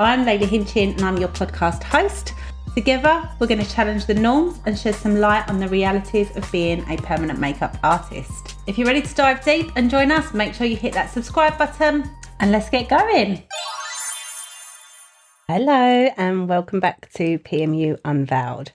[0.00, 2.32] I'm Layla Hinchin and I'm your podcast host.
[2.76, 6.48] Together, we're going to challenge the norms and shed some light on the realities of
[6.52, 8.54] being a permanent makeup artist.
[8.68, 11.58] If you're ready to dive deep and join us, make sure you hit that subscribe
[11.58, 13.42] button and let's get going.
[15.48, 18.70] Hello, and welcome back to PMU Unveiled.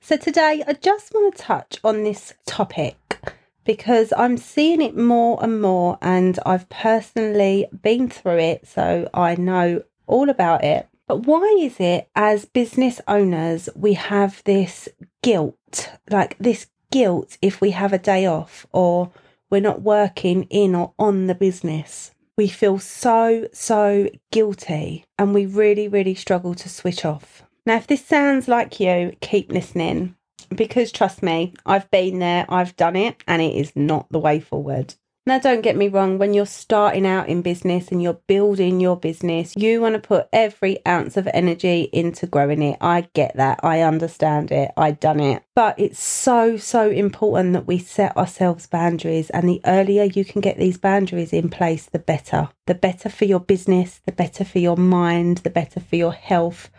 [0.00, 3.18] So, today I just want to touch on this topic
[3.64, 9.34] because I'm seeing it more and more, and I've personally been through it, so I
[9.34, 10.88] know all about it.
[11.06, 14.88] But why is it, as business owners, we have this
[15.22, 19.10] guilt like this guilt if we have a day off or
[19.50, 22.12] we're not working in or on the business?
[22.36, 27.42] We feel so, so guilty and we really, really struggle to switch off.
[27.66, 30.14] Now, if this sounds like you, keep listening
[30.54, 34.40] because trust me, I've been there, I've done it, and it is not the way
[34.40, 34.94] forward.
[35.26, 38.96] Now, don't get me wrong, when you're starting out in business and you're building your
[38.96, 42.78] business, you want to put every ounce of energy into growing it.
[42.80, 43.60] I get that.
[43.62, 44.70] I understand it.
[44.78, 45.42] I've done it.
[45.54, 49.28] But it's so, so important that we set ourselves boundaries.
[49.30, 52.48] And the earlier you can get these boundaries in place, the better.
[52.66, 56.70] The better for your business, the better for your mind, the better for your health,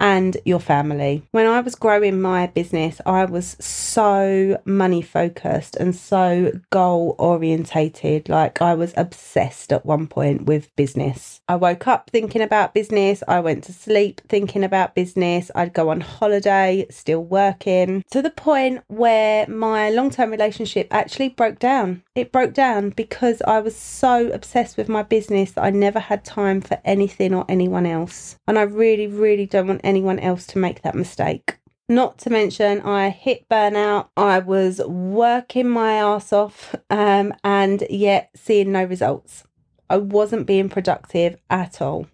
[0.00, 1.22] and your family.
[1.30, 8.28] When I was growing my business, I was so money focused and so goal orientated.
[8.28, 11.40] Like I was obsessed at one point with business.
[11.46, 13.22] I woke up thinking about business.
[13.28, 15.50] I went to sleep thinking about business.
[15.54, 21.28] I'd go on holiday, still working to the point where my long term relationship actually
[21.28, 22.02] broke down.
[22.14, 26.24] It broke down because I was so obsessed with my business that I never had
[26.24, 28.36] time for anything or anyone else.
[28.46, 31.58] And I really, really don't want anyone else to make that mistake.
[31.90, 34.10] Not to mention, I hit burnout.
[34.16, 39.42] I was working my ass off um, and yet seeing no results.
[39.90, 42.06] I wasn't being productive at all.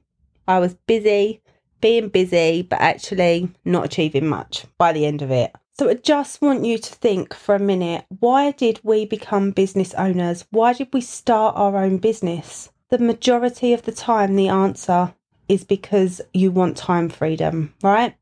[0.49, 1.43] I was busy,
[1.83, 5.53] being busy, but actually not achieving much by the end of it.
[5.79, 9.93] So I just want you to think for a minute why did we become business
[9.93, 10.47] owners?
[10.51, 12.71] Why did we start our own business?
[12.89, 15.13] The majority of the time, the answer
[15.49, 18.15] is because you want time freedom, right?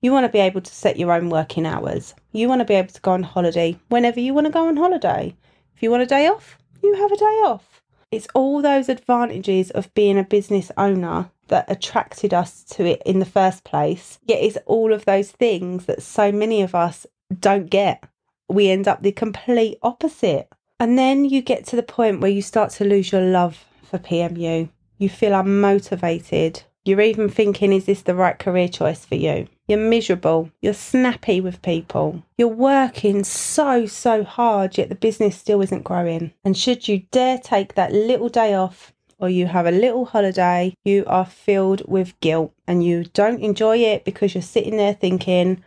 [0.00, 2.14] You want to be able to set your own working hours.
[2.32, 4.76] You want to be able to go on holiday whenever you want to go on
[4.76, 5.36] holiday.
[5.76, 7.82] If you want a day off, you have a day off.
[8.10, 13.20] It's all those advantages of being a business owner that attracted us to it in
[13.20, 14.18] the first place.
[14.26, 17.06] Yet it's all of those things that so many of us
[17.38, 18.04] don't get.
[18.48, 20.48] We end up the complete opposite.
[20.80, 23.98] And then you get to the point where you start to lose your love for
[23.98, 24.68] PMU
[25.02, 26.62] you feel unmotivated.
[26.84, 29.48] You're even thinking, is this the right career choice for you?
[29.68, 30.50] You're miserable.
[30.60, 32.22] You're snappy with people.
[32.38, 36.32] You're working so, so hard, yet the business still isn't growing.
[36.44, 40.74] And should you dare take that little day off or you have a little holiday,
[40.84, 45.62] you are filled with guilt and you don't enjoy it because you're sitting there thinking,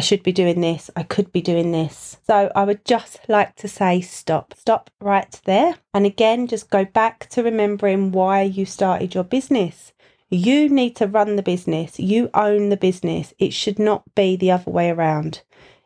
[0.00, 2.16] I should be doing this, I could be doing this.
[2.26, 4.54] So I would just like to say stop.
[4.56, 5.74] Stop right there.
[5.92, 9.92] And again, just go back to remembering why you started your business.
[10.30, 13.34] You need to run the business, you own the business.
[13.38, 15.42] It should not be the other way around.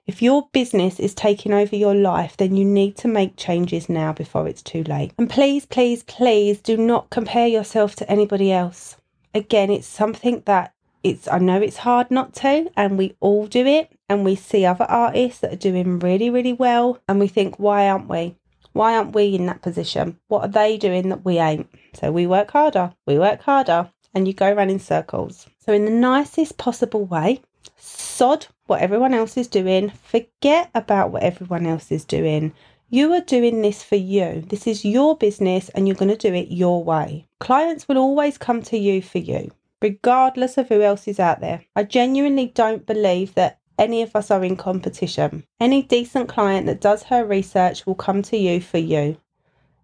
[0.07, 4.13] If your business is taking over your life, then you need to make changes now
[4.13, 5.13] before it's too late.
[5.19, 8.97] And please, please, please do not compare yourself to anybody else.
[9.35, 10.73] Again, it's something that
[11.03, 14.65] it's I know it's hard not to, and we all do it, and we see
[14.65, 18.37] other artists that are doing really, really well, and we think, why aren't we?
[18.73, 20.19] Why aren't we in that position?
[20.29, 21.69] What are they doing that we ain't?
[21.95, 25.47] So we work harder, we work harder, and you go around in circles.
[25.59, 27.41] So, in the nicest possible way,
[27.77, 32.53] sod what everyone else is doing, forget about what everyone else is doing.
[32.91, 34.45] You are doing this for you.
[34.47, 37.27] This is your business and you're going to do it your way.
[37.41, 39.51] Clients will always come to you for you
[39.85, 41.63] regardless of who else is out there.
[41.77, 45.45] I genuinely don't believe that any of us are in competition.
[45.61, 49.17] Any decent client that does her research will come to you for you.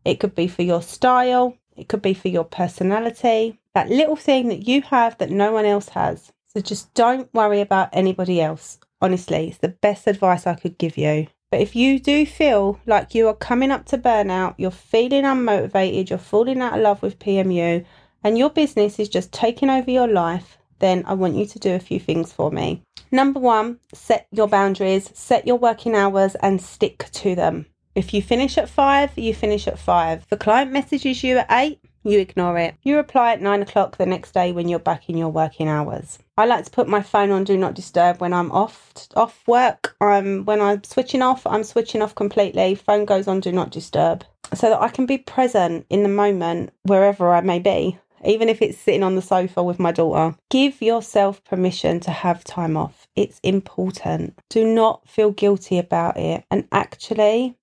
[0.05, 4.49] It could be for your style, it could be for your personality, that little thing
[4.49, 6.33] that you have that no one else has.
[6.49, 8.79] So just don't worry about anybody else.
[9.01, 11.29] Honestly, it's the best advice I could give you.
[11.51, 16.11] But if you do feel like you are coming up to burnout, you're feeling unmotivated,
[16.11, 17.85] you're falling out of love with PMU,
[18.23, 21.75] and your business is just taking over your life, then I want you to do
[21.75, 22.83] a few things for me.
[23.13, 27.67] Number one, set your boundaries, set your working hours, and stick to them.
[27.95, 30.27] If you finish at five, you finish at five.
[30.29, 32.77] The client messages you at eight, you ignore it.
[32.83, 36.19] You reply at nine o'clock the next day when you're back in your working hours.
[36.39, 39.97] I like to put my phone on do not disturb when I'm off off work.
[40.01, 42.77] I'm when I'm switching off, I'm switching off completely.
[42.77, 44.25] Phone goes on do not disturb
[44.55, 48.61] so that I can be present in the moment wherever I may be even if
[48.63, 50.37] it's sitting on the sofa with my daughter.
[50.51, 53.07] Give yourself permission to have time off.
[53.17, 54.39] It's important.
[54.49, 56.45] Do not feel guilty about it.
[56.51, 57.57] And actually,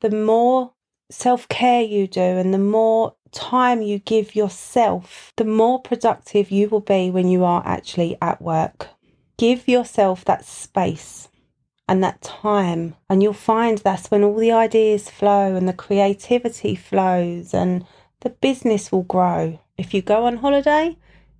[0.00, 0.72] the more
[1.10, 6.68] self care you do and the more time you give yourself, the more productive you
[6.68, 8.88] will be when you are actually at work.
[9.36, 11.28] Give yourself that space
[11.88, 16.74] and that time, and you'll find that's when all the ideas flow and the creativity
[16.74, 17.84] flows and
[18.20, 19.58] the business will grow.
[19.78, 20.96] If you go on holiday,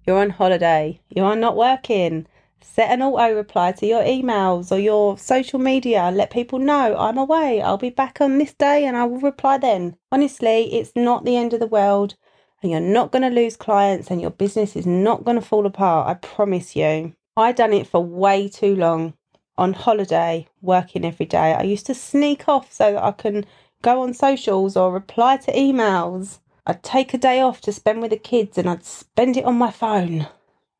[0.07, 2.29] you're on holiday, you are not working.
[2.61, 6.13] Set an auto reply to your emails or your social media.
[6.15, 7.61] Let people know I'm away.
[7.61, 9.97] I'll be back on this day and I will reply then.
[10.13, 12.15] Honestly, it's not the end of the world
[12.63, 15.67] and you're not going to lose clients and your business is not going to fall
[15.67, 16.07] apart.
[16.07, 17.15] I promise you.
[17.37, 19.15] I done it for way too long
[19.57, 21.55] on holiday, working every day.
[21.55, 23.47] I used to sneak off so that I can
[23.83, 26.39] go on socials or reply to emails.
[26.69, 29.57] I'd take a day off to spend with the kids and I'd spend it on
[29.57, 30.29] my phone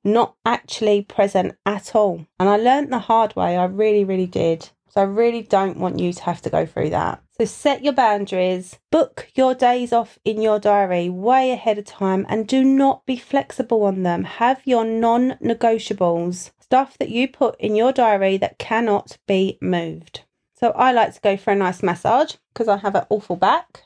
[0.05, 2.27] not actually present at all.
[2.39, 3.57] And I learned the hard way.
[3.57, 4.69] I really, really did.
[4.91, 7.23] So I really don't want you to have to go through that.
[7.39, 12.27] So set your boundaries, book your days off in your diary way ahead of time,
[12.29, 14.25] and do not be flexible on them.
[14.25, 20.23] Have your non negotiables, stuff that you put in your diary that cannot be moved.
[20.55, 23.85] So I like to go for a nice massage because I have an awful back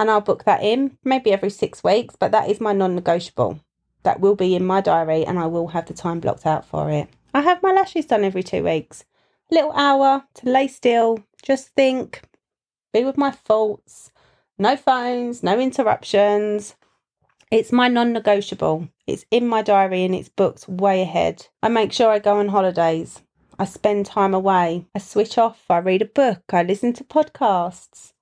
[0.00, 3.60] and I'll book that in maybe every six weeks, but that is my non negotiable
[4.02, 6.90] that will be in my diary and I will have the time blocked out for
[6.90, 7.08] it.
[7.34, 9.04] I have my lashes done every two weeks.
[9.50, 12.22] Little hour to lay still, just think,
[12.94, 14.10] be with my thoughts,
[14.58, 16.76] no phones, no interruptions.
[17.50, 18.88] It's my non negotiable.
[19.06, 21.46] It's in my diary and it's booked way ahead.
[21.62, 23.20] I make sure I go on holidays.
[23.58, 24.86] I spend time away.
[24.94, 25.62] I switch off.
[25.68, 26.42] I read a book.
[26.54, 28.14] I listen to podcasts.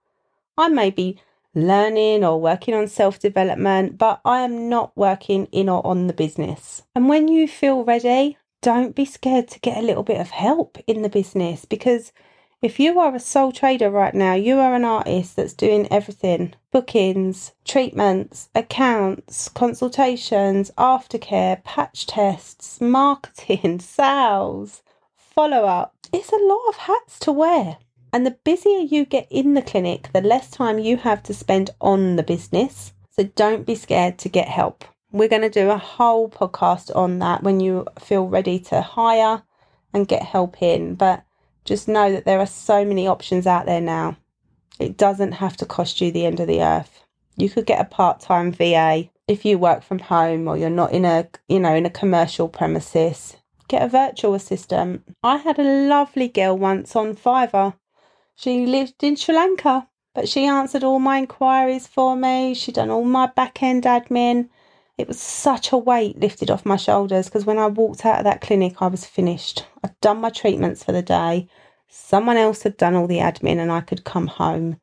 [0.57, 1.21] I may be
[1.67, 6.13] learning or working on self development, but I am not working in or on the
[6.13, 6.83] business.
[6.95, 10.79] And when you feel ready, don't be scared to get a little bit of help
[10.87, 12.13] in the business because
[12.61, 16.55] if you are a sole trader right now, you are an artist that's doing everything
[16.73, 24.83] bookings, treatments, accounts, consultations, aftercare, patch tests, marketing, sales,
[25.17, 25.95] follow up.
[26.13, 27.79] It's a lot of hats to wear.
[28.13, 31.71] And the busier you get in the clinic, the less time you have to spend
[31.81, 32.93] on the business.
[33.11, 34.85] So don't be scared to get help.
[35.13, 39.43] We're going to do a whole podcast on that when you feel ready to hire
[39.93, 40.95] and get help in.
[40.95, 41.25] But
[41.65, 44.17] just know that there are so many options out there now.
[44.79, 47.03] It doesn't have to cost you the end of the earth.
[47.37, 51.05] You could get a part-time VA if you work from home or you're not in
[51.05, 53.37] a, you know, in a commercial premises.
[53.69, 55.03] Get a virtual assistant.
[55.23, 57.75] I had a lovely girl once on Fiverr
[58.39, 62.55] she lived in Sri Lanka, but she answered all my inquiries for me.
[62.55, 64.49] She done all my back end admin.
[64.97, 68.25] It was such a weight lifted off my shoulders because when I walked out of
[68.25, 69.67] that clinic, I was finished.
[69.83, 71.49] I'd done my treatments for the day.
[71.89, 74.77] Someone else had done all the admin, and I could come home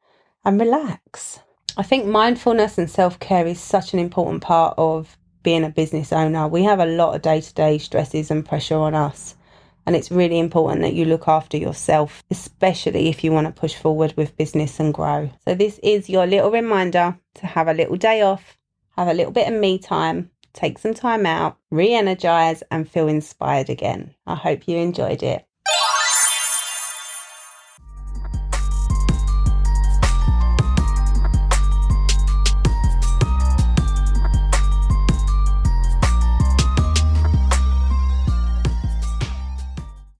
[0.43, 1.39] and relax.
[1.77, 6.11] I think mindfulness and self care is such an important part of being a business
[6.11, 6.45] owner.
[6.45, 9.35] We have a lot of day to day stresses and pressure on us.
[9.85, 13.75] And it's really important that you look after yourself, especially if you want to push
[13.75, 15.29] forward with business and grow.
[15.47, 18.57] So, this is your little reminder to have a little day off,
[18.97, 23.07] have a little bit of me time, take some time out, re energize, and feel
[23.07, 24.15] inspired again.
[24.25, 25.45] I hope you enjoyed it.